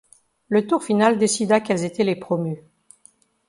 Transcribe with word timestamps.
Le 0.49 0.65
tour 0.65 0.83
final 0.83 1.19
décida 1.19 1.59
quels 1.59 1.83
étaient 1.83 2.03
les 2.03 2.15
promus. 2.15 2.63